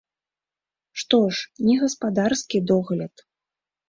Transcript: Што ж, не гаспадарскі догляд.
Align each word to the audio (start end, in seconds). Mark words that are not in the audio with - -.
Што 1.01 1.19
ж, 1.39 1.49
не 1.67 1.75
гаспадарскі 1.81 2.57
догляд. 2.73 3.13